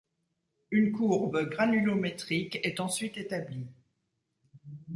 Une 0.71 0.93
courbe 0.93 1.47
granulométrique 1.51 2.57
est 2.63 2.79
ensuite 2.79 3.17
établie. 3.19 3.67